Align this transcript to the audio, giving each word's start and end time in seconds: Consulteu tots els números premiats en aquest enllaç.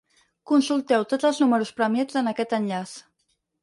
Consulteu 0.51 1.05
tots 1.13 1.29
els 1.31 1.43
números 1.45 1.75
premiats 1.83 2.21
en 2.25 2.35
aquest 2.35 2.61
enllaç. 2.63 3.01